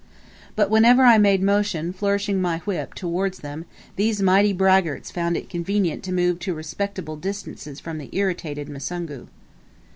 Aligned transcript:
But 0.55 0.71
whenever 0.71 1.03
I 1.03 1.19
made 1.19 1.43
motion, 1.43 1.93
flourishing 1.93 2.41
my 2.41 2.57
whip, 2.65 2.95
towards 2.95 3.41
them, 3.41 3.65
these 3.97 4.19
mighty 4.19 4.51
braggarts 4.51 5.11
found 5.11 5.37
it 5.37 5.47
convenient 5.47 6.01
to 6.05 6.11
move 6.11 6.39
to 6.39 6.55
respectable 6.55 7.17
distances 7.17 7.79
from 7.79 7.99
the 7.99 8.09
irritated 8.11 8.67
Musungu. 8.67 9.27